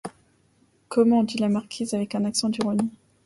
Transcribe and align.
Comment! 0.89 1.21
dit 1.21 1.37
la 1.37 1.47
marquise 1.47 1.93
avec 1.93 2.15
un 2.15 2.25
accent 2.25 2.49
d’ironie. 2.49 2.89